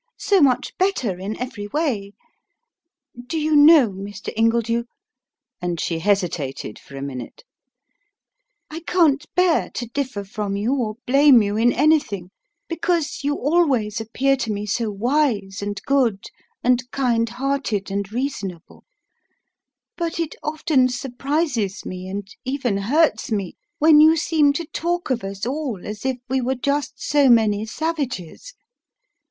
So 0.17 0.41
much 0.41 0.75
better 0.79 1.19
in 1.19 1.37
every 1.39 1.67
way. 1.67 2.13
Do 3.27 3.37
you 3.39 3.55
know, 3.55 3.89
Mr. 3.91 4.33
Ingledew," 4.35 4.85
and 5.61 5.79
she 5.79 5.99
hesitated 5.99 6.79
for 6.79 6.95
a 6.97 7.03
minute, 7.03 7.43
"I 8.71 8.79
can't 8.79 9.23
bear 9.35 9.69
to 9.75 9.85
differ 9.85 10.23
from 10.23 10.55
you 10.55 10.73
or 10.73 10.95
blame 11.05 11.43
you 11.43 11.55
in 11.55 11.71
anything, 11.71 12.31
because 12.67 13.23
you 13.23 13.35
always 13.35 14.01
appear 14.01 14.35
to 14.37 14.51
me 14.51 14.65
so 14.65 14.89
wise 14.89 15.61
and 15.61 15.79
good 15.85 16.31
and 16.63 16.81
kind 16.89 17.29
hearted 17.29 17.91
and 17.91 18.11
reasonable; 18.11 18.83
but 19.97 20.19
it 20.19 20.33
often 20.41 20.89
surprises 20.89 21.85
me, 21.85 22.07
and 22.09 22.27
even 22.43 22.75
hurts 22.77 23.29
me, 23.31 23.55
when 23.77 24.01
you 24.01 24.17
seem 24.17 24.51
to 24.53 24.65
talk 24.73 25.11
of 25.11 25.23
us 25.23 25.45
all 25.45 25.85
as 25.85 26.07
if 26.07 26.17
we 26.27 26.41
were 26.41 26.55
just 26.55 26.99
so 26.99 27.29
many 27.29 27.67
savages. 27.67 28.55